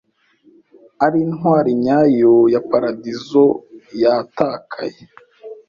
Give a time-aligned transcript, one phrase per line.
[1.05, 3.43] ari intwari nyayo ya paradizo
[4.01, 5.01] yatakaye,